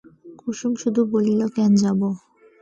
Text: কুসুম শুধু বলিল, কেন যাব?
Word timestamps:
কুসুম 0.39 0.71
শুধু 0.81 1.01
বলিল, 1.13 1.41
কেন 1.55 1.71
যাব? 1.83 2.01